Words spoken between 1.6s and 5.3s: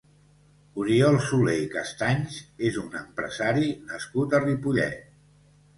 i Castanys és un empresari nascut a Ripollet.